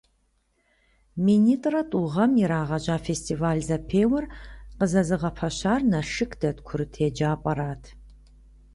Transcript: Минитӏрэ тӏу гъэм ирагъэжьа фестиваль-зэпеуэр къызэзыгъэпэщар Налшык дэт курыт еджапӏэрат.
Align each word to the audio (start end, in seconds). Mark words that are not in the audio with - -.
Минитӏрэ 1.25 1.81
тӏу 1.89 2.05
гъэм 2.13 2.31
ирагъэжьа 2.43 2.97
фестиваль-зэпеуэр 3.07 4.25
къызэзыгъэпэщар 4.77 5.81
Налшык 5.91 6.31
дэт 6.41 6.57
курыт 6.67 6.93
еджапӏэрат. 7.07 7.83